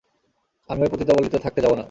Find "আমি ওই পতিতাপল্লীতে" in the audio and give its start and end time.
0.69-1.37